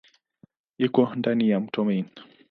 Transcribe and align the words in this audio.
Iko 0.85 0.99
kando 1.09 1.29
ya 1.49 1.57
mto 1.63 1.79
Main. 1.87 2.05